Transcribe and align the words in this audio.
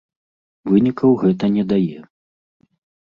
Вынікаў 0.71 1.11
гэта 1.25 1.45
не 1.59 1.63
дае. 1.75 1.99